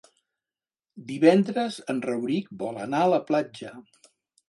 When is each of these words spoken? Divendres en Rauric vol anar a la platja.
Divendres 1.11 1.79
en 1.95 2.01
Rauric 2.09 2.51
vol 2.65 2.83
anar 2.89 3.07
a 3.07 3.15
la 3.15 3.25
platja. 3.33 3.79